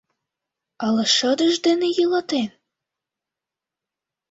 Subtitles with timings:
[0.85, 2.47] Ала шыдыж дене йӱлатен?..